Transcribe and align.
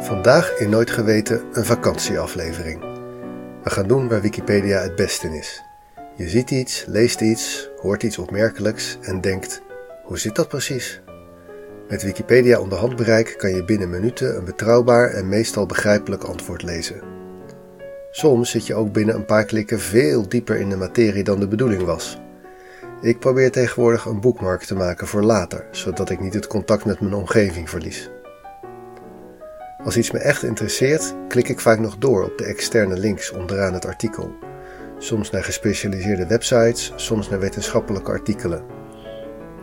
Vandaag 0.00 0.58
in 0.58 0.70
Nooit 0.70 0.90
Geweten 0.90 1.42
een 1.52 1.64
vakantieaflevering. 1.64 2.80
We 3.62 3.70
gaan 3.70 3.86
doen 3.86 4.08
waar 4.08 4.20
Wikipedia 4.20 4.80
het 4.80 4.96
beste 4.96 5.26
in 5.26 5.32
is. 5.32 5.62
Je 6.16 6.28
ziet 6.28 6.50
iets, 6.50 6.84
leest 6.86 7.20
iets, 7.20 7.70
hoort 7.80 8.02
iets 8.02 8.18
opmerkelijks 8.18 8.98
en 9.00 9.20
denkt: 9.20 9.62
hoe 10.04 10.18
zit 10.18 10.34
dat 10.34 10.48
precies? 10.48 11.00
Met 11.88 12.02
Wikipedia 12.02 12.60
onder 12.60 12.78
handbereik 12.78 13.34
kan 13.38 13.54
je 13.54 13.64
binnen 13.64 13.90
minuten 13.90 14.36
een 14.36 14.44
betrouwbaar 14.44 15.10
en 15.10 15.28
meestal 15.28 15.66
begrijpelijk 15.66 16.22
antwoord 16.22 16.62
lezen. 16.62 17.00
Soms 18.10 18.50
zit 18.50 18.66
je 18.66 18.74
ook 18.74 18.92
binnen 18.92 19.14
een 19.14 19.24
paar 19.24 19.44
klikken 19.44 19.80
veel 19.80 20.28
dieper 20.28 20.56
in 20.56 20.68
de 20.68 20.76
materie 20.76 21.24
dan 21.24 21.40
de 21.40 21.48
bedoeling 21.48 21.82
was. 21.82 22.20
Ik 23.00 23.18
probeer 23.18 23.50
tegenwoordig 23.50 24.04
een 24.04 24.20
boekmark 24.20 24.62
te 24.62 24.74
maken 24.74 25.06
voor 25.06 25.22
later, 25.22 25.66
zodat 25.70 26.10
ik 26.10 26.20
niet 26.20 26.34
het 26.34 26.46
contact 26.46 26.84
met 26.84 27.00
mijn 27.00 27.14
omgeving 27.14 27.70
verlies. 27.70 28.10
Als 29.88 29.96
iets 29.96 30.10
me 30.10 30.18
echt 30.18 30.42
interesseert, 30.42 31.14
klik 31.28 31.48
ik 31.48 31.60
vaak 31.60 31.78
nog 31.78 31.96
door 31.98 32.24
op 32.24 32.38
de 32.38 32.44
externe 32.44 32.96
links 32.98 33.30
onderaan 33.30 33.72
het 33.74 33.86
artikel. 33.86 34.34
Soms 34.98 35.30
naar 35.30 35.44
gespecialiseerde 35.44 36.26
websites, 36.26 36.92
soms 36.96 37.28
naar 37.28 37.40
wetenschappelijke 37.40 38.10
artikelen. 38.10 38.64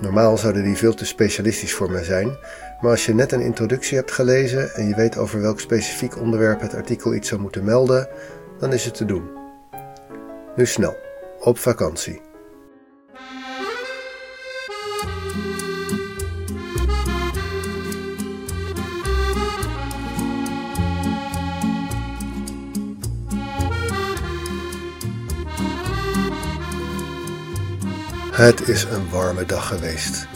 Normaal 0.01 0.37
zouden 0.37 0.63
die 0.63 0.75
veel 0.75 0.93
te 0.93 1.05
specialistisch 1.05 1.73
voor 1.73 1.91
mij 1.91 2.03
zijn, 2.03 2.37
maar 2.81 2.91
als 2.91 3.05
je 3.05 3.13
net 3.13 3.31
een 3.31 3.41
introductie 3.41 3.97
hebt 3.97 4.11
gelezen 4.11 4.73
en 4.73 4.87
je 4.87 4.95
weet 4.95 5.17
over 5.17 5.41
welk 5.41 5.59
specifiek 5.59 6.19
onderwerp 6.19 6.61
het 6.61 6.73
artikel 6.75 7.13
iets 7.13 7.29
zou 7.29 7.41
moeten 7.41 7.63
melden, 7.63 8.07
dan 8.59 8.73
is 8.73 8.85
het 8.85 8.95
te 8.95 9.05
doen. 9.05 9.29
Nu 10.55 10.65
snel, 10.65 10.97
op 11.39 11.57
vakantie. 11.57 12.21
Het 28.45 28.67
is 28.67 28.83
een 28.83 29.09
warme 29.09 29.45
dag 29.45 29.67
geweest. 29.67 30.27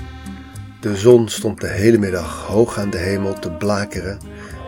De 0.79 0.95
zon 0.95 1.27
stond 1.27 1.61
de 1.61 1.67
hele 1.67 1.97
middag 1.97 2.45
hoog 2.45 2.77
aan 2.77 2.89
de 2.89 2.97
hemel 2.97 3.39
te 3.39 3.51
blakeren 3.51 4.19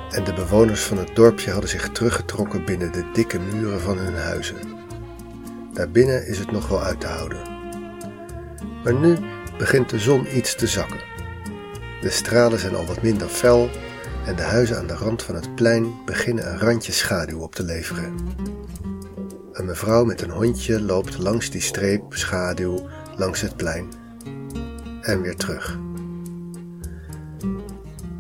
en 0.10 0.24
de 0.24 0.34
bewoners 0.34 0.82
van 0.82 0.98
het 0.98 1.16
dorpje 1.16 1.52
hadden 1.52 1.70
zich 1.70 1.90
teruggetrokken 1.90 2.66
binnen 2.66 2.92
de 2.92 3.10
dikke 3.14 3.40
muren 3.40 3.82
van 3.82 3.98
hun 3.98 4.16
huizen. 4.16 4.56
Daarbinnen 5.74 6.28
is 6.28 6.38
het 6.38 6.52
nog 6.52 6.68
wel 6.68 6.82
uit 6.82 7.00
te 7.00 7.08
houden. 7.08 7.40
Maar 8.84 8.94
nu 8.94 9.18
begint 9.58 9.90
de 9.90 10.00
zon 10.00 10.38
iets 10.38 10.56
te 10.56 10.68
zakken. 10.68 11.02
De 12.02 12.10
stralen 12.10 12.60
zijn 12.60 12.76
al 12.76 12.86
wat 12.86 13.02
minder 13.02 13.28
fel 13.28 13.70
en 14.26 14.36
de 14.36 14.44
huizen 14.44 14.78
aan 14.78 14.88
de 14.88 14.96
rand 14.96 15.24
van 15.24 15.36
het 15.36 15.56
plein 15.56 15.94
beginnen 16.06 16.52
een 16.52 16.60
randje 16.60 16.92
schaduw 16.92 17.40
op 17.40 17.56
te 17.56 17.64
leveren. 17.64 18.16
Een 19.52 19.66
mevrouw 19.66 20.06
met 20.06 20.22
een 20.22 20.30
hondje 20.30 20.82
loopt 20.82 21.18
langs 21.18 21.50
die 21.50 21.62
streep 21.62 22.04
schaduw 22.10 22.90
langs 23.22 23.42
het 23.42 23.56
plein 23.56 23.92
en 25.02 25.22
weer 25.22 25.36
terug. 25.36 25.80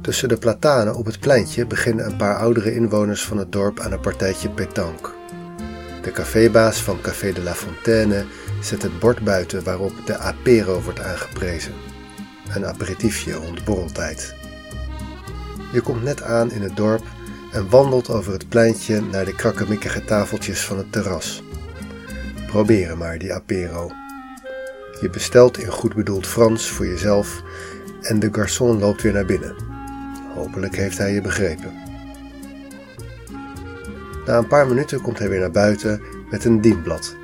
Tussen 0.01 0.29
de 0.29 0.37
platanen 0.37 0.95
op 0.95 1.05
het 1.05 1.19
pleintje 1.19 1.65
beginnen 1.65 2.05
een 2.05 2.17
paar 2.17 2.37
oudere 2.37 2.73
inwoners 2.73 3.23
van 3.25 3.37
het 3.37 3.51
dorp 3.51 3.79
aan 3.79 3.91
een 3.91 3.99
partijtje 3.99 4.49
pétanque. 4.49 5.11
De 6.01 6.11
cafébaas 6.11 6.83
van 6.83 7.01
Café 7.01 7.33
de 7.33 7.41
la 7.41 7.53
Fontaine 7.53 8.25
zet 8.61 8.81
het 8.81 8.99
bord 8.99 9.23
buiten 9.23 9.63
waarop 9.63 9.93
de 10.05 10.17
apero 10.17 10.81
wordt 10.81 10.99
aangeprezen. 10.99 11.73
Een 12.53 12.65
aperitiefje 12.65 13.33
rond 13.33 13.65
borreltijd. 13.65 14.35
Je 15.71 15.81
komt 15.81 16.03
net 16.03 16.23
aan 16.23 16.51
in 16.51 16.61
het 16.61 16.75
dorp 16.75 17.03
en 17.51 17.69
wandelt 17.69 18.09
over 18.09 18.33
het 18.33 18.49
pleintje 18.49 19.01
naar 19.01 19.25
de 19.25 19.35
krakkemikkige 19.35 20.05
tafeltjes 20.05 20.65
van 20.65 20.77
het 20.77 20.91
terras. 20.91 21.43
Proberen 22.47 22.97
maar 22.97 23.17
die 23.17 23.33
apero. 23.33 24.00
Je 25.01 25.09
bestelt 25.09 25.57
in 25.57 25.71
goed 25.71 25.95
bedoeld 25.95 26.27
Frans 26.27 26.69
voor 26.69 26.85
jezelf 26.85 27.41
en 28.01 28.19
de 28.19 28.29
garçon 28.31 28.79
loopt 28.79 29.01
weer 29.01 29.13
naar 29.13 29.25
binnen. 29.25 29.55
Hopelijk 30.35 30.75
heeft 30.75 30.97
hij 30.97 31.13
je 31.13 31.21
begrepen. 31.21 31.73
Na 34.25 34.37
een 34.37 34.47
paar 34.47 34.67
minuten 34.67 35.01
komt 35.01 35.19
hij 35.19 35.29
weer 35.29 35.39
naar 35.39 35.51
buiten 35.51 36.01
met 36.29 36.45
een 36.45 36.61
dienblad. 36.61 37.15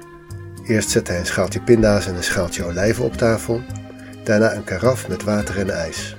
Eerst 0.63 0.89
zet 0.89 1.07
hij 1.07 1.19
een 1.19 1.25
schaaltje 1.25 1.61
pinda's 1.61 2.07
en 2.07 2.15
een 2.15 2.23
schaaltje 2.23 2.63
olijven 2.63 3.03
op 3.03 3.13
tafel, 3.13 3.61
daarna 4.23 4.53
een 4.53 4.63
karaf 4.63 5.07
met 5.07 5.23
water 5.23 5.59
en 5.59 5.69
ijs. 5.69 6.15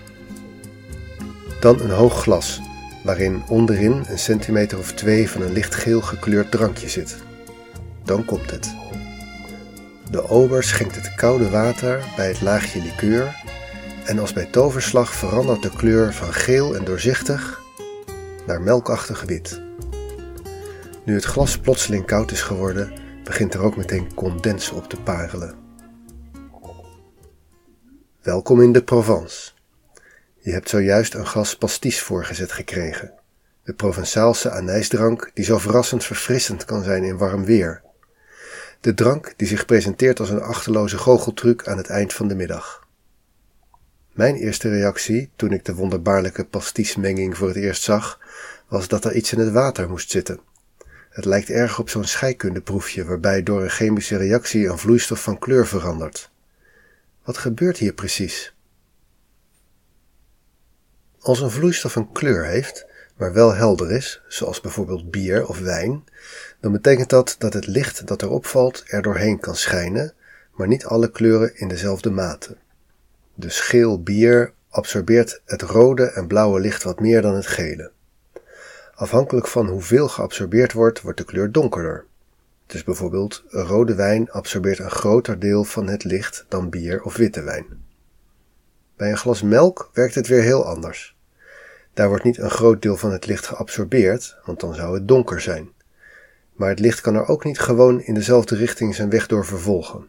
Dan 1.61 1.81
een 1.81 1.91
hoog 1.91 2.23
glas, 2.23 2.61
waarin 3.05 3.43
onderin 3.49 4.05
een 4.09 4.19
centimeter 4.19 4.79
of 4.79 4.93
twee 4.93 5.31
van 5.31 5.43
een 5.43 5.53
lichtgeel 5.53 6.01
gekleurd 6.01 6.51
drankje 6.51 6.89
zit. 6.89 7.17
Dan 8.05 8.25
komt 8.25 8.51
het. 8.51 8.88
De 10.11 10.29
ober 10.29 10.63
schenkt 10.63 10.95
het 10.95 11.15
koude 11.15 11.51
water 11.51 12.13
bij 12.17 12.29
het 12.29 12.41
laagje 12.41 12.83
likeur 12.83 13.45
en 14.05 14.19
als 14.19 14.33
bij 14.33 14.47
toverslag 14.47 15.15
verandert 15.15 15.63
de 15.63 15.71
kleur 15.71 16.15
van 16.15 16.33
geel 16.33 16.77
en 16.77 16.85
doorzichtig 16.85 17.61
naar 18.47 18.61
melkachtig 18.61 19.23
wit. 19.23 19.61
Nu 21.05 21.15
het 21.15 21.25
glas 21.25 21.59
plotseling 21.59 22.07
koud 22.07 22.31
is 22.31 22.43
geworden, 22.43 22.93
begint 23.25 23.55
er 23.55 23.61
ook 23.61 23.77
meteen 23.77 24.15
condens 24.15 24.71
op 24.71 24.89
te 24.89 25.01
parelen. 25.01 25.55
Welkom 28.23 28.63
in 28.63 28.73
de 28.73 28.85
Provence. 28.85 29.53
Je 30.39 30.53
hebt 30.53 30.69
zojuist 30.69 31.15
een 31.15 31.27
glas 31.27 31.57
pastis 31.57 32.01
voorgezet 32.01 32.53
gekregen. 32.53 33.13
De 33.63 33.75
Provençaalse 33.75 34.51
anijsdrank 34.51 35.31
die 35.35 35.45
zo 35.45 35.59
verrassend 35.59 36.05
verfrissend 36.05 36.65
kan 36.65 36.83
zijn 36.83 37.05
in 37.05 37.19
warm 37.19 37.45
weer 37.45 37.87
de 38.81 38.95
drank 38.95 39.35
die 39.37 39.49
zich 39.49 39.65
presenteert 39.65 40.21
als 40.21 40.31
een 40.31 40.43
achterloze 40.43 40.99
goocheltruc 40.99 41.69
aan 41.69 41.77
het 41.77 41.87
eind 41.87 42.13
van 42.13 42.29
de 42.29 42.35
middag. 42.35 42.87
Mijn 44.13 44.35
eerste 44.35 44.69
reactie, 44.69 45.31
toen 45.37 45.53
ik 45.53 45.65
de 45.65 45.75
wonderbaarlijke 45.75 46.45
pastismenging 46.45 47.37
voor 47.37 47.49
het 47.49 47.57
eerst 47.57 47.83
zag, 47.83 48.21
was 48.69 48.89
dat 48.89 49.05
er 49.05 49.15
iets 49.15 49.33
in 49.33 49.39
het 49.39 49.53
water 49.53 49.89
moest 49.89 50.11
zitten. 50.11 50.41
Het 51.11 51.25
lijkt 51.25 51.51
erg 51.51 51.79
op 51.79 51.91
zo'n 51.91 52.05
scheikundeproefje 52.05 53.05
waarbij 53.05 53.43
door 53.43 53.63
een 53.63 53.71
chemische 53.71 54.17
reactie 54.17 54.67
een 54.67 54.79
vloeistof 54.79 55.23
van 55.23 55.39
kleur 55.39 55.67
verandert. 55.67 56.31
Wat 57.25 57.39
gebeurt 57.39 57.77
hier 57.77 57.93
precies? 57.93 58.55
Als 61.19 61.41
een 61.41 61.51
vloeistof 61.51 61.97
een 61.97 62.13
kleur 62.13 62.47
heeft, 62.47 62.87
maar 63.19 63.33
wel 63.33 63.55
helder 63.55 63.91
is, 63.91 64.23
zoals 64.29 64.61
bijvoorbeeld 64.61 65.11
bier 65.11 65.47
of 65.47 65.59
wijn, 65.59 66.05
dan 66.61 66.73
betekent 66.73 67.11
dat 67.11 67.37
dat 67.39 67.53
het 67.53 67.67
licht 67.67 68.07
dat 68.07 68.23
erop 68.23 68.47
valt 68.47 68.85
er 68.87 69.03
doorheen 69.03 69.41
kan 69.41 69.57
schijnen, 69.57 70.13
maar 70.53 70.69
niet 70.69 70.85
alle 70.85 71.11
kleuren 71.11 71.57
in 71.57 71.69
dezelfde 71.69 72.11
mate. 72.11 72.57
Dus 73.35 73.61
geel 73.61 74.03
bier 74.03 74.53
absorbeert 74.69 75.41
het 75.45 75.63
rode 75.63 76.05
en 76.05 76.27
blauwe 76.27 76.61
licht 76.61 76.83
wat 76.83 77.01
meer 77.01 77.23
dan 77.23 77.35
het 77.35 77.47
gele. 77.47 77.91
Afhankelijk 78.95 79.47
van 79.47 79.67
hoeveel 79.67 80.09
geabsorbeerd 80.09 80.73
wordt, 80.73 81.01
wordt 81.01 81.19
de 81.19 81.25
kleur 81.25 81.53
donkerder. 81.53 82.05
Dus 82.67 82.85
bijvoorbeeld 82.85 83.45
rode 83.49 83.95
wijn 83.95 84.31
absorbeert 84.31 84.79
een 84.79 84.91
groter 84.91 85.39
deel 85.39 85.65
van 85.65 85.89
het 85.89 86.05
licht 86.05 86.45
dan 86.49 86.71
bier 86.71 87.03
of 87.03 87.17
witte 87.17 87.43
wijn. 87.43 87.67
Bij 88.97 89.11
een 89.11 89.17
glas 89.17 89.43
melk 89.43 89.91
werkt 89.93 90.15
het 90.15 90.27
weer 90.27 90.43
heel 90.43 90.67
anders. 90.67 91.18
Daar 91.99 92.09
wordt 92.09 92.25
niet 92.25 92.39
een 92.39 92.51
groot 92.51 92.83
deel 92.83 92.97
van 92.97 93.13
het 93.13 93.27
licht 93.27 93.47
geabsorbeerd, 93.47 94.37
want 94.45 94.61
dan 94.61 94.75
zou 94.75 94.95
het 94.95 95.09
donker 95.09 95.41
zijn. 95.41 95.69
Maar 96.53 96.69
het 96.69 96.79
licht 96.79 97.01
kan 97.01 97.15
er 97.15 97.27
ook 97.27 97.45
niet 97.45 97.59
gewoon 97.59 98.01
in 98.01 98.15
dezelfde 98.15 98.57
richting 98.57 98.95
zijn 98.95 99.11
weg 99.11 99.27
door 99.27 99.47
vervolgen. 99.47 100.07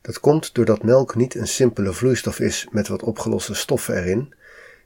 Dat 0.00 0.20
komt 0.20 0.54
doordat 0.54 0.82
melk 0.82 1.14
niet 1.14 1.34
een 1.34 1.48
simpele 1.48 1.92
vloeistof 1.92 2.40
is 2.40 2.68
met 2.70 2.88
wat 2.88 3.02
opgeloste 3.02 3.54
stoffen 3.54 3.96
erin. 3.96 4.34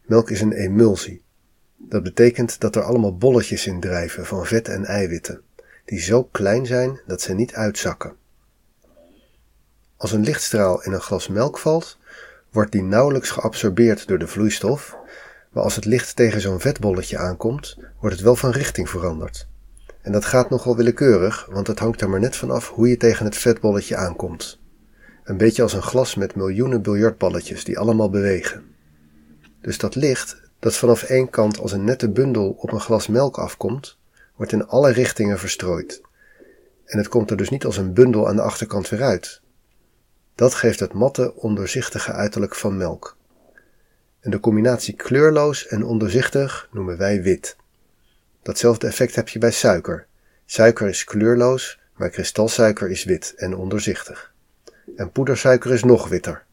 Melk 0.03 0.31
is 0.31 0.41
een 0.41 0.53
emulsie. 0.53 1.23
Dat 1.77 2.03
betekent 2.03 2.61
dat 2.61 2.77
er 2.77 2.83
allemaal 2.83 3.17
bolletjes 3.17 3.67
in 3.67 3.81
drijven 3.81 4.27
van 4.27 4.47
vet 4.47 4.69
en 4.69 4.85
eiwitten, 4.85 5.43
die 5.85 6.01
zo 6.01 6.25
klein 6.25 6.67
zijn 6.67 7.01
dat 7.07 7.21
ze 7.21 7.35
niet 7.35 7.55
uitzakken. 7.55 8.17
Als 9.97 10.13
een 10.13 10.25
lichtstraal 10.25 10.83
in 10.83 10.93
een 10.93 11.01
glas 11.01 11.29
melk 11.29 11.59
valt, 11.59 11.99
wordt 12.51 12.73
die 12.73 12.83
nauwelijks 12.83 13.31
geabsorbeerd 13.31 14.09
door 14.09 14.19
de 14.19 14.27
vloeistof 14.27 14.97
maar 15.55 15.63
als 15.63 15.75
het 15.75 15.85
licht 15.85 16.17
tegen 16.17 16.41
zo'n 16.41 16.61
vetbolletje 16.61 17.19
aankomt, 17.19 17.77
wordt 18.01 18.17
het 18.17 18.25
wel 18.25 18.37
van 18.37 18.51
richting 18.51 18.91
veranderd. 18.91 19.49
En 20.01 20.13
dat 20.13 20.25
gaat 20.25 20.51
nogal 20.51 20.77
willekeurig, 20.77 21.47
want 21.51 21.67
het 21.67 21.79
hangt 21.79 22.01
er 22.01 22.11
maar 22.11 22.21
net 22.21 22.37
van 22.37 22.51
af 22.51 22.69
hoe 22.69 22.89
je 22.89 22.97
tegen 22.97 23.25
het 23.25 23.37
vetbolletje 23.37 23.97
aankomt. 23.97 24.61
Een 25.25 25.37
beetje 25.37 25.63
als 25.63 25.73
een 25.73 25.83
glas 25.83 26.15
met 26.15 26.35
miljoenen 26.35 26.83
biljartballetjes 26.83 27.65
die 27.65 27.79
allemaal 27.79 28.11
bewegen. 28.11 28.65
Dus 29.61 29.79
dat 29.79 29.95
licht, 29.95 30.41
dat 30.59 30.77
vanaf 30.77 31.03
één 31.03 31.31
kant 31.31 31.59
als 31.59 31.73
een 31.73 31.85
nette 31.85 32.11
bundel 32.11 32.51
op 32.51 32.73
een 32.73 32.81
glas 32.81 33.07
melk 33.07 33.39
afkomt, 33.39 33.99
wordt 34.37 34.53
in 34.53 34.67
alle 34.67 34.91
richtingen 34.93 35.39
verstrooid. 35.39 36.01
En 36.85 36.99
het 36.99 37.09
komt 37.09 37.31
er 37.31 37.37
dus 37.37 37.51
niet 37.51 37.65
als 37.65 37.77
een 37.77 37.93
bundel 37.93 38.29
aan 38.29 38.37
de 38.37 38.43
achterkant 38.43 38.89
weer 38.89 39.03
uit. 39.03 39.41
Dat 40.35 40.55
geeft 40.55 40.81
het 40.81 40.93
matte, 40.93 41.35
ondoorzichtige 41.35 42.13
uiterlijk 42.13 42.55
van 42.55 42.77
melk. 42.77 43.17
En 44.25 44.31
de 44.31 44.41
combinatie 44.41 44.95
kleurloos 44.95 45.67
en 45.67 45.85
ondoorzichtig 45.85 46.69
noemen 46.73 46.97
wij 46.97 47.23
wit. 47.23 47.57
Datzelfde 48.43 48.87
effect 48.87 49.15
heb 49.15 49.29
je 49.29 49.39
bij 49.39 49.51
suiker. 49.51 50.07
Suiker 50.47 50.89
is 50.89 51.05
kleurloos, 51.05 51.81
maar 51.97 52.11
kristalsuiker 52.11 52.91
is 52.91 53.05
wit 53.05 53.35
en 53.37 53.57
ondoorzichtig. 53.57 54.33
En 54.97 55.11
poedersuiker 55.11 55.73
is 55.73 55.85
nog 55.85 56.09
witter. 56.09 56.45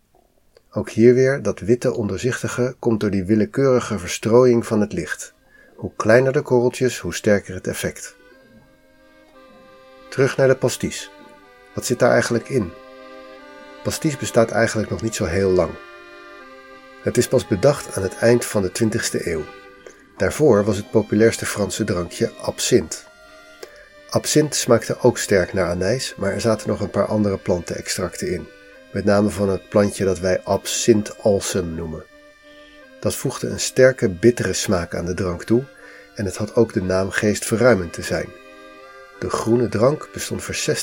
Ook 0.72 0.90
hier 0.90 1.14
weer 1.14 1.42
dat 1.42 1.60
witte 1.60 1.94
ondoorzichtige 1.94 2.76
komt 2.80 3.00
door 3.00 3.10
die 3.10 3.24
willekeurige 3.24 4.00
verstrooiing 4.00 4.66
van 4.66 4.82
het 4.82 4.94
licht. 4.94 5.34
Hoe 5.76 5.92
kleiner 5.96 6.34
de 6.34 6.42
korreltjes, 6.42 7.00
hoe 7.00 7.14
sterker 7.14 7.54
het 7.54 7.68
effect. 7.68 8.16
Terug 10.10 10.38
naar 10.38 10.48
de 10.48 10.56
pasties. 10.56 11.12
Wat 11.74 11.86
zit 11.86 12.00
daar 12.00 12.12
eigenlijk 12.12 12.50
in? 12.50 12.72
Pasties 13.84 14.18
bestaat 14.18 14.52
eigenlijk 14.52 14.90
nog 14.90 15.02
niet 15.02 15.16
zo 15.16 15.26
heel 15.26 15.50
lang. 15.50 15.72
Het 17.02 17.18
is 17.18 17.28
pas 17.28 17.48
bedacht 17.48 17.98
aan 17.98 18.04
het 18.04 18.18
eind 18.18 18.46
van 18.46 18.62
de 18.62 18.72
20e 18.84 19.26
eeuw. 19.26 19.44
Daarvoor 20.18 20.64
was 20.64 20.78
het 20.78 20.92
populairste 20.92 21.46
Franse 21.46 21.84
drankje 21.84 22.32
absint. 22.42 23.06
Absint 24.10 24.56
smaakte 24.56 25.00
ook 25.00 25.18
sterk 25.18 25.54
naar 25.54 25.70
anijs, 25.70 26.16
maar 26.18 26.32
er 26.32 26.42
zaten 26.42 26.70
nog 26.70 26.80
een 26.80 26.90
paar 26.90 27.08
andere 27.08 27.38
plantenextracten 27.38 28.32
in, 28.32 28.48
met 28.92 29.06
name 29.06 29.30
van 29.30 29.50
het 29.50 29.70
plantje 29.70 30.06
dat 30.06 30.20
wij 30.20 30.42
absint-alsem 30.44 31.76
noemen. 31.76 32.04
Dat 33.00 33.16
voegde 33.16 33.48
een 33.48 33.60
sterke, 33.60 34.10
bittere 34.10 34.54
smaak 34.54 34.96
aan 34.96 35.06
de 35.06 35.14
drank 35.14 35.44
toe 35.44 35.64
en 36.16 36.26
het 36.26 36.38
had 36.38 36.56
ook 36.56 36.74
de 36.74 36.82
naam 36.82 37.10
geestverruimend 37.10 37.94
te 37.94 38.02
zijn. 38.02 38.30
De 39.20 39.30
groene 39.30 39.70
drank 39.70 40.10
bestond 40.14 40.44
voor 40.44 40.76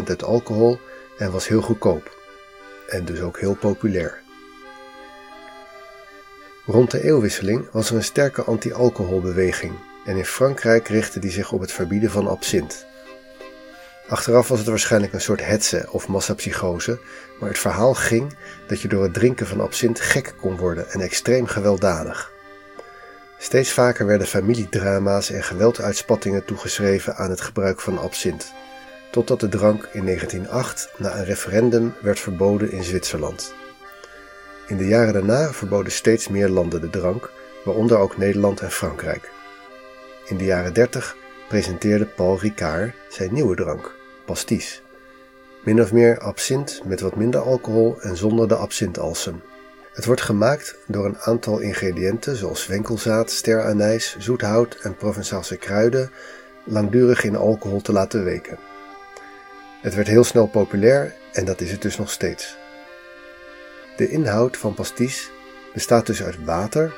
60% 0.00 0.02
uit 0.04 0.24
alcohol 0.24 0.80
en 1.18 1.30
was 1.30 1.48
heel 1.48 1.62
goedkoop. 1.62 2.16
En 2.88 3.04
dus 3.04 3.20
ook 3.20 3.40
heel 3.40 3.54
populair. 3.54 4.24
Rond 6.66 6.90
de 6.90 7.02
eeuwwisseling 7.02 7.68
was 7.70 7.90
er 7.90 7.96
een 7.96 8.04
sterke 8.04 8.42
anti-alcoholbeweging 8.42 9.72
en 10.04 10.16
in 10.16 10.24
Frankrijk 10.24 10.88
richtte 10.88 11.18
die 11.18 11.30
zich 11.30 11.52
op 11.52 11.60
het 11.60 11.72
verbieden 11.72 12.10
van 12.10 12.28
absint. 12.28 12.86
Achteraf 14.08 14.48
was 14.48 14.58
het 14.58 14.68
waarschijnlijk 14.68 15.12
een 15.12 15.20
soort 15.20 15.46
hetze 15.46 15.86
of 15.90 16.08
massapsychose, 16.08 16.98
maar 17.40 17.48
het 17.48 17.58
verhaal 17.58 17.94
ging 17.94 18.36
dat 18.66 18.80
je 18.80 18.88
door 18.88 19.02
het 19.02 19.14
drinken 19.14 19.46
van 19.46 19.60
absint 19.60 20.00
gek 20.00 20.34
kon 20.40 20.56
worden 20.56 20.90
en 20.90 21.00
extreem 21.00 21.46
gewelddadig. 21.46 22.32
Steeds 23.38 23.72
vaker 23.72 24.06
werden 24.06 24.26
familiedrama's 24.26 25.30
en 25.30 25.42
gewelduitspattingen 25.42 26.44
toegeschreven 26.44 27.16
aan 27.16 27.30
het 27.30 27.40
gebruik 27.40 27.80
van 27.80 27.98
absint, 27.98 28.52
totdat 29.10 29.40
de 29.40 29.48
drank 29.48 29.88
in 29.92 30.04
1908 30.04 30.90
na 30.96 31.16
een 31.16 31.24
referendum 31.24 31.94
werd 32.02 32.20
verboden 32.20 32.70
in 32.70 32.84
Zwitserland. 32.84 33.54
In 34.66 34.76
de 34.76 34.86
jaren 34.86 35.12
daarna 35.12 35.52
verboden 35.52 35.92
steeds 35.92 36.28
meer 36.28 36.48
landen 36.48 36.80
de 36.80 36.90
drank, 36.90 37.30
waaronder 37.64 37.98
ook 37.98 38.16
Nederland 38.16 38.60
en 38.60 38.70
Frankrijk. 38.70 39.30
In 40.24 40.36
de 40.36 40.44
jaren 40.44 40.72
30 40.72 41.16
presenteerde 41.48 42.06
Paul 42.06 42.38
Ricard 42.38 42.94
zijn 43.08 43.32
nieuwe 43.32 43.56
drank, 43.56 43.94
pastis. 44.24 44.82
Min 45.64 45.80
of 45.80 45.92
meer 45.92 46.18
absint 46.18 46.80
met 46.84 47.00
wat 47.00 47.16
minder 47.16 47.40
alcohol 47.40 48.00
en 48.00 48.16
zonder 48.16 48.48
de 48.48 48.56
absintalsem. 48.56 49.42
Het 49.92 50.04
wordt 50.04 50.20
gemaakt 50.20 50.76
door 50.86 51.04
een 51.04 51.18
aantal 51.18 51.58
ingrediënten 51.58 52.36
zoals 52.36 52.66
wenkelzaad, 52.66 53.30
steranijs, 53.30 54.16
zoethout 54.18 54.74
en 54.82 54.96
Provençaalse 54.96 55.56
kruiden 55.56 56.10
langdurig 56.64 57.24
in 57.24 57.36
alcohol 57.36 57.80
te 57.80 57.92
laten 57.92 58.24
weken. 58.24 58.58
Het 59.80 59.94
werd 59.94 60.08
heel 60.08 60.24
snel 60.24 60.46
populair 60.46 61.14
en 61.32 61.44
dat 61.44 61.60
is 61.60 61.70
het 61.70 61.82
dus 61.82 61.96
nog 61.96 62.10
steeds. 62.10 62.56
De 63.96 64.08
inhoud 64.10 64.56
van 64.56 64.74
pastis 64.74 65.30
bestaat 65.74 66.06
dus 66.06 66.22
uit 66.22 66.44
water, 66.44 66.94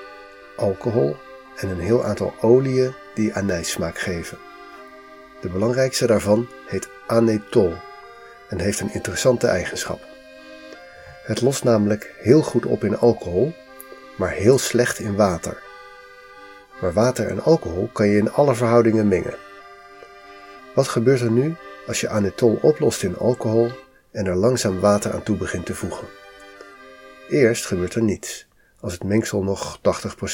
alcohol 0.56 1.17
en 1.56 1.69
een 1.69 1.81
heel 1.81 2.05
aantal 2.05 2.35
oliën 2.41 2.95
die 3.15 3.35
anijssmaak 3.35 3.99
geven. 3.99 4.39
De 5.41 5.49
belangrijkste 5.49 6.06
daarvan 6.06 6.49
heet 6.67 6.89
anetol 7.06 7.73
en 8.49 8.61
heeft 8.61 8.81
een 8.81 8.95
interessante 8.95 9.47
eigenschap. 9.47 10.00
Het 11.23 11.41
lost 11.41 11.65
namelijk 11.65 12.15
heel 12.19 12.43
goed 12.43 12.67
op 12.67 12.85
in 12.85 12.99
alcohol, 12.99 13.55
maar 14.17 14.31
heel 14.31 14.59
slecht 14.59 14.99
in 14.99 15.17
water. 15.17 15.62
Maar 16.81 16.93
water 16.93 17.27
en 17.27 17.43
alcohol 17.43 17.89
kan 17.93 18.09
je 18.09 18.19
in 18.19 18.33
alle 18.33 18.55
verhoudingen 18.55 19.09
mengen. 19.09 19.37
Wat 20.75 20.89
gebeurt 20.89 21.21
er 21.21 21.31
nu 21.31 21.55
als 21.87 22.00
je 22.00 22.09
anetol 22.09 22.59
oplost 22.62 23.03
in 23.03 23.17
alcohol 23.17 23.71
en 24.12 24.27
er 24.27 24.37
langzaam 24.37 24.81
water 24.81 25.12
aan 25.12 25.23
toe 25.23 25.37
begint 25.37 25.67
te 25.67 25.75
voegen? 25.75 26.18
Eerst 27.28 27.66
gebeurt 27.66 27.94
er 27.94 28.02
niets. 28.02 28.48
Als 28.80 28.92
het 28.92 29.04
mengsel 29.04 29.42
nog 29.42 29.78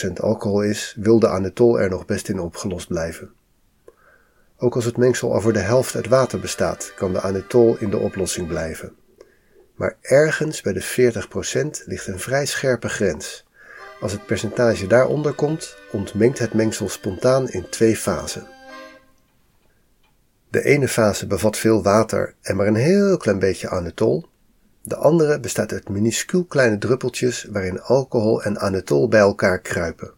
80% 0.08 0.12
alcohol 0.20 0.62
is, 0.62 0.96
wil 1.00 1.18
de 1.18 1.28
anetol 1.28 1.80
er 1.80 1.90
nog 1.90 2.04
best 2.04 2.28
in 2.28 2.40
opgelost 2.40 2.88
blijven. 2.88 3.32
Ook 4.58 4.74
als 4.74 4.84
het 4.84 4.96
mengsel 4.96 5.32
al 5.32 5.40
voor 5.40 5.52
de 5.52 5.58
helft 5.58 5.94
uit 5.94 6.08
water 6.08 6.40
bestaat, 6.40 6.92
kan 6.96 7.12
de 7.12 7.20
anetol 7.20 7.76
in 7.78 7.90
de 7.90 7.98
oplossing 7.98 8.48
blijven. 8.48 8.94
Maar 9.74 9.96
ergens 10.00 10.60
bij 10.60 10.72
de 10.72 11.12
40% 11.82 11.84
ligt 11.84 12.06
een 12.06 12.18
vrij 12.18 12.46
scherpe 12.46 12.88
grens. 12.88 13.46
Als 14.00 14.12
het 14.12 14.26
percentage 14.26 14.86
daaronder 14.86 15.32
komt, 15.32 15.76
ontmengt 15.92 16.38
het 16.38 16.54
mengsel 16.54 16.88
spontaan 16.88 17.48
in 17.48 17.68
twee 17.68 17.96
fasen. 17.96 18.46
De 20.48 20.64
ene 20.64 20.88
fase 20.88 21.26
bevat 21.26 21.56
veel 21.56 21.82
water 21.82 22.34
en 22.42 22.56
maar 22.56 22.66
een 22.66 22.74
heel 22.74 23.16
klein 23.16 23.38
beetje 23.38 23.68
anetol. 23.68 24.26
De 24.86 24.96
andere 24.96 25.40
bestaat 25.40 25.72
uit 25.72 25.88
minuscuul 25.88 26.44
kleine 26.44 26.78
druppeltjes 26.78 27.44
waarin 27.44 27.80
alcohol 27.80 28.42
en 28.42 28.58
anetol 28.58 29.08
bij 29.08 29.20
elkaar 29.20 29.60
kruipen. 29.60 30.12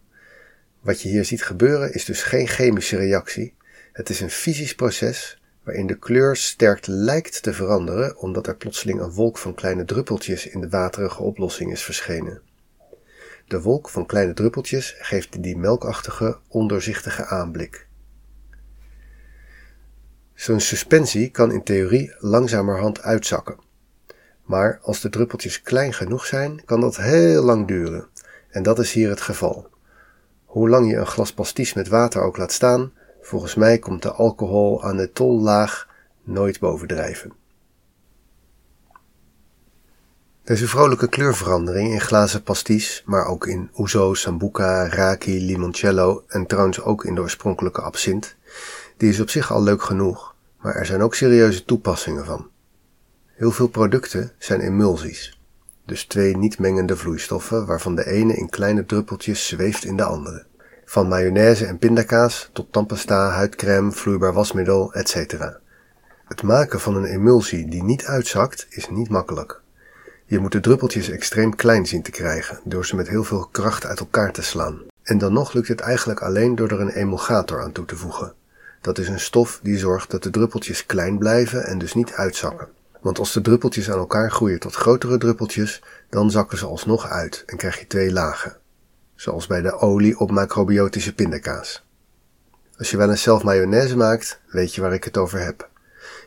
Wat 0.81 1.01
je 1.01 1.09
hier 1.09 1.25
ziet 1.25 1.43
gebeuren 1.43 1.93
is 1.93 2.05
dus 2.05 2.23
geen 2.23 2.47
chemische 2.47 2.97
reactie. 2.97 3.55
Het 3.93 4.09
is 4.09 4.19
een 4.19 4.29
fysisch 4.29 4.75
proces 4.75 5.41
waarin 5.63 5.87
de 5.87 5.97
kleur 5.97 6.35
sterk 6.35 6.87
lijkt 6.87 7.43
te 7.43 7.53
veranderen 7.53 8.17
omdat 8.17 8.47
er 8.47 8.55
plotseling 8.55 8.99
een 8.99 9.11
wolk 9.11 9.37
van 9.37 9.53
kleine 9.53 9.85
druppeltjes 9.85 10.47
in 10.47 10.61
de 10.61 10.69
waterige 10.69 11.23
oplossing 11.23 11.71
is 11.71 11.83
verschenen. 11.83 12.41
De 13.47 13.61
wolk 13.61 13.89
van 13.89 14.05
kleine 14.05 14.33
druppeltjes 14.33 14.95
geeft 14.99 15.43
die 15.43 15.57
melkachtige, 15.57 16.37
ondoorzichtige 16.47 17.25
aanblik. 17.25 17.87
Zo'n 20.33 20.59
suspensie 20.59 21.31
kan 21.31 21.51
in 21.51 21.63
theorie 21.63 22.15
langzamerhand 22.17 23.01
uitzakken. 23.01 23.65
Maar 24.47 24.79
als 24.81 25.01
de 25.01 25.09
druppeltjes 25.09 25.61
klein 25.61 25.93
genoeg 25.93 26.25
zijn, 26.25 26.61
kan 26.65 26.81
dat 26.81 26.97
heel 26.97 27.43
lang 27.43 27.67
duren. 27.67 28.07
En 28.49 28.63
dat 28.63 28.79
is 28.79 28.91
hier 28.93 29.09
het 29.09 29.21
geval. 29.21 29.69
Hoe 30.45 30.69
lang 30.69 30.89
je 30.89 30.95
een 30.95 31.07
glas 31.07 31.33
pastis 31.33 31.73
met 31.73 31.87
water 31.87 32.21
ook 32.21 32.37
laat 32.37 32.51
staan, 32.51 32.91
volgens 33.21 33.55
mij 33.55 33.77
komt 33.77 34.01
de 34.01 34.11
alcohol 34.11 34.83
aan 34.83 34.97
de 34.97 35.11
tollaag 35.11 35.87
nooit 36.23 36.59
bovendrijven. 36.59 37.33
Deze 40.43 40.67
vrolijke 40.67 41.07
kleurverandering 41.07 41.91
in 41.91 42.01
glazen 42.01 42.43
pastis, 42.43 43.03
maar 43.05 43.25
ook 43.25 43.47
in 43.47 43.69
ouzo, 43.73 44.13
sambuca, 44.13 44.87
raki, 44.89 45.45
limoncello 45.45 46.23
en 46.27 46.45
trouwens 46.45 46.81
ook 46.81 47.05
in 47.05 47.15
de 47.15 47.21
oorspronkelijke 47.21 47.81
absint, 47.81 48.35
die 48.97 49.09
is 49.09 49.19
op 49.19 49.29
zich 49.29 49.51
al 49.51 49.63
leuk 49.63 49.83
genoeg, 49.83 50.35
maar 50.61 50.75
er 50.75 50.85
zijn 50.85 51.01
ook 51.01 51.15
serieuze 51.15 51.65
toepassingen 51.65 52.25
van. 52.25 52.49
Heel 53.37 53.51
veel 53.51 53.67
producten 53.67 54.31
zijn 54.37 54.61
emulsies, 54.61 55.39
dus 55.85 56.05
twee 56.05 56.37
niet 56.37 56.59
mengende 56.59 56.97
vloeistoffen 56.97 57.65
waarvan 57.65 57.95
de 57.95 58.07
ene 58.07 58.33
in 58.33 58.49
kleine 58.49 58.85
druppeltjes 58.85 59.47
zweeft 59.47 59.83
in 59.83 59.97
de 59.97 60.03
andere. 60.03 60.45
Van 60.85 61.07
mayonaise 61.07 61.65
en 61.65 61.77
pindakaas 61.77 62.49
tot 62.53 62.71
tandpasta, 62.71 63.29
huidcrème, 63.29 63.91
vloeibaar 63.91 64.33
wasmiddel, 64.33 64.93
etc. 64.93 65.33
Het 66.25 66.43
maken 66.43 66.79
van 66.79 66.95
een 66.95 67.05
emulsie 67.05 67.69
die 67.69 67.83
niet 67.83 68.05
uitzakt 68.05 68.67
is 68.69 68.89
niet 68.89 69.09
makkelijk. 69.09 69.61
Je 70.25 70.39
moet 70.39 70.51
de 70.51 70.59
druppeltjes 70.59 71.09
extreem 71.09 71.55
klein 71.55 71.85
zien 71.85 72.01
te 72.01 72.11
krijgen 72.11 72.59
door 72.63 72.85
ze 72.85 72.95
met 72.95 73.07
heel 73.07 73.23
veel 73.23 73.47
kracht 73.51 73.85
uit 73.85 73.99
elkaar 73.99 74.31
te 74.31 74.41
slaan. 74.41 74.81
En 75.03 75.17
dan 75.17 75.33
nog 75.33 75.53
lukt 75.53 75.67
het 75.67 75.79
eigenlijk 75.79 76.21
alleen 76.21 76.55
door 76.55 76.69
er 76.69 76.81
een 76.81 76.93
emulgator 76.93 77.61
aan 77.61 77.71
toe 77.71 77.85
te 77.85 77.95
voegen. 77.95 78.33
Dat 78.81 78.97
is 78.97 79.07
een 79.07 79.19
stof 79.19 79.59
die 79.63 79.77
zorgt 79.77 80.11
dat 80.11 80.23
de 80.23 80.29
druppeltjes 80.29 80.85
klein 80.85 81.17
blijven 81.17 81.65
en 81.65 81.77
dus 81.77 81.93
niet 81.93 82.13
uitzakken. 82.13 82.75
Want 83.01 83.19
als 83.19 83.33
de 83.33 83.41
druppeltjes 83.41 83.91
aan 83.91 83.97
elkaar 83.97 84.31
groeien 84.31 84.59
tot 84.59 84.75
grotere 84.75 85.17
druppeltjes, 85.17 85.83
dan 86.09 86.31
zakken 86.31 86.57
ze 86.57 86.65
alsnog 86.65 87.07
uit 87.07 87.43
en 87.45 87.57
krijg 87.57 87.79
je 87.79 87.87
twee 87.87 88.11
lagen. 88.11 88.57
Zoals 89.15 89.47
bij 89.47 89.61
de 89.61 89.79
olie 89.79 90.19
op 90.19 90.31
macrobiotische 90.31 91.13
pindakaas. 91.13 91.85
Als 92.77 92.91
je 92.91 92.97
wel 92.97 93.09
eens 93.09 93.21
zelf 93.21 93.43
mayonaise 93.43 93.97
maakt, 93.97 94.39
weet 94.47 94.75
je 94.75 94.81
waar 94.81 94.93
ik 94.93 95.03
het 95.03 95.17
over 95.17 95.39
heb. 95.39 95.69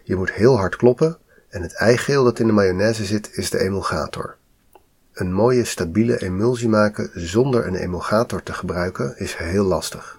Je 0.02 0.16
moet 0.16 0.32
heel 0.32 0.58
hard 0.58 0.76
kloppen 0.76 1.18
en 1.48 1.62
het 1.62 1.74
eigeel 1.74 2.24
dat 2.24 2.38
in 2.38 2.46
de 2.46 2.52
mayonaise 2.52 3.04
zit 3.04 3.30
is 3.32 3.50
de 3.50 3.58
emulgator. 3.58 4.36
Een 5.12 5.32
mooie 5.32 5.64
stabiele 5.64 6.22
emulsie 6.22 6.68
maken 6.68 7.10
zonder 7.14 7.66
een 7.66 7.74
emulgator 7.74 8.42
te 8.42 8.52
gebruiken 8.52 9.18
is 9.18 9.36
heel 9.36 9.64
lastig. 9.64 10.18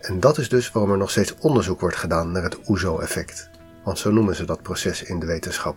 En 0.00 0.20
dat 0.20 0.38
is 0.38 0.48
dus 0.48 0.72
waarom 0.72 0.92
er 0.92 0.98
nog 0.98 1.10
steeds 1.10 1.34
onderzoek 1.38 1.80
wordt 1.80 1.96
gedaan 1.96 2.32
naar 2.32 2.42
het 2.42 2.68
ouzo-effect 2.68 3.50
want 3.86 3.98
zo 3.98 4.10
noemen 4.10 4.34
ze 4.34 4.44
dat 4.44 4.62
proces 4.62 5.02
in 5.02 5.18
de 5.18 5.26
wetenschap. 5.26 5.76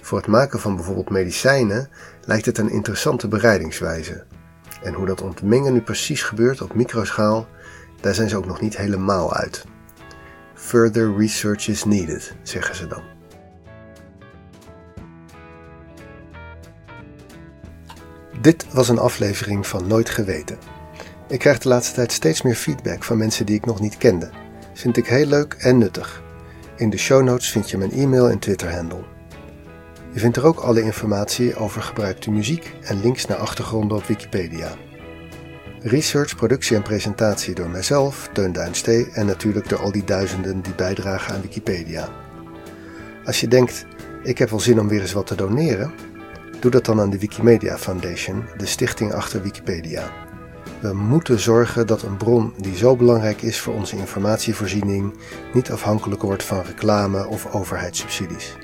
Voor 0.00 0.18
het 0.18 0.26
maken 0.26 0.60
van 0.60 0.74
bijvoorbeeld 0.76 1.10
medicijnen 1.10 1.88
lijkt 2.24 2.46
het 2.46 2.58
een 2.58 2.70
interessante 2.70 3.28
bereidingswijze. 3.28 4.24
En 4.82 4.94
hoe 4.94 5.06
dat 5.06 5.22
ontmengen 5.22 5.72
nu 5.72 5.80
precies 5.80 6.22
gebeurt 6.22 6.60
op 6.60 6.74
microschaal, 6.74 7.46
daar 8.00 8.14
zijn 8.14 8.28
ze 8.28 8.36
ook 8.36 8.46
nog 8.46 8.60
niet 8.60 8.76
helemaal 8.76 9.34
uit. 9.34 9.64
Further 10.54 11.16
research 11.16 11.68
is 11.68 11.84
needed, 11.84 12.34
zeggen 12.42 12.74
ze 12.74 12.86
dan. 12.86 13.02
Dit 18.40 18.72
was 18.72 18.88
een 18.88 18.98
aflevering 18.98 19.66
van 19.66 19.86
Nooit 19.86 20.10
Geweten. 20.10 20.58
Ik 21.28 21.38
krijg 21.38 21.58
de 21.58 21.68
laatste 21.68 21.94
tijd 21.94 22.12
steeds 22.12 22.42
meer 22.42 22.54
feedback 22.54 23.04
van 23.04 23.18
mensen 23.18 23.46
die 23.46 23.56
ik 23.56 23.66
nog 23.66 23.80
niet 23.80 23.96
kende. 23.96 24.30
Vind 24.74 24.96
ik 24.96 25.06
heel 25.06 25.26
leuk 25.26 25.52
en 25.58 25.78
nuttig. 25.78 26.23
In 26.76 26.90
de 26.90 26.96
show 26.96 27.22
notes 27.22 27.50
vind 27.50 27.70
je 27.70 27.78
mijn 27.78 27.92
e-mail 27.92 28.30
en 28.30 28.38
Twitter-handle. 28.38 29.02
Je 30.12 30.20
vindt 30.20 30.36
er 30.36 30.46
ook 30.46 30.58
alle 30.58 30.82
informatie 30.82 31.56
over 31.56 31.82
gebruikte 31.82 32.30
muziek 32.30 32.74
en 32.82 33.00
links 33.00 33.26
naar 33.26 33.36
achtergronden 33.36 33.96
op 33.96 34.04
Wikipedia. 34.04 34.68
Research, 35.80 36.36
productie 36.36 36.76
en 36.76 36.82
presentatie 36.82 37.54
door 37.54 37.68
mijzelf, 37.68 38.28
Teun 38.32 38.52
Duinstee 38.52 39.10
en 39.12 39.26
natuurlijk 39.26 39.68
door 39.68 39.78
al 39.78 39.92
die 39.92 40.04
duizenden 40.04 40.60
die 40.62 40.74
bijdragen 40.74 41.34
aan 41.34 41.42
Wikipedia. 41.42 42.08
Als 43.24 43.40
je 43.40 43.48
denkt, 43.48 43.86
ik 44.22 44.38
heb 44.38 44.50
wel 44.50 44.60
zin 44.60 44.80
om 44.80 44.88
weer 44.88 45.00
eens 45.00 45.12
wat 45.12 45.26
te 45.26 45.34
doneren, 45.34 45.92
doe 46.60 46.70
dat 46.70 46.84
dan 46.84 47.00
aan 47.00 47.10
de 47.10 47.18
Wikimedia 47.18 47.78
Foundation, 47.78 48.44
de 48.56 48.66
stichting 48.66 49.12
achter 49.12 49.42
Wikipedia. 49.42 50.23
We 50.80 50.94
moeten 50.94 51.40
zorgen 51.40 51.86
dat 51.86 52.02
een 52.02 52.16
bron 52.16 52.52
die 52.56 52.76
zo 52.76 52.96
belangrijk 52.96 53.42
is 53.42 53.60
voor 53.60 53.74
onze 53.74 53.96
informatievoorziening 53.96 55.14
niet 55.52 55.70
afhankelijk 55.70 56.22
wordt 56.22 56.42
van 56.42 56.62
reclame 56.62 57.26
of 57.26 57.54
overheidssubsidies. 57.54 58.56